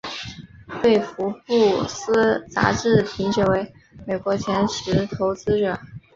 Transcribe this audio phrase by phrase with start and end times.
[0.81, 3.71] 被福布斯杂志评选为
[4.03, 5.79] 美国前十投资者。